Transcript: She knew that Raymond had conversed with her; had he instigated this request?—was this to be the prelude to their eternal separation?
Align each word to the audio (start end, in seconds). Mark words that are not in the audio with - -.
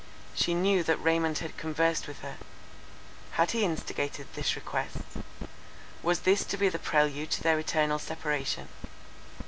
She 0.33 0.55
knew 0.55 0.81
that 0.85 0.97
Raymond 0.97 1.37
had 1.45 1.57
conversed 1.59 2.07
with 2.07 2.21
her; 2.21 2.37
had 3.33 3.51
he 3.51 3.63
instigated 3.63 4.25
this 4.33 4.55
request?—was 4.55 6.21
this 6.21 6.43
to 6.43 6.57
be 6.57 6.69
the 6.69 6.79
prelude 6.79 7.29
to 7.29 7.43
their 7.43 7.59
eternal 7.59 7.99
separation? 7.99 8.67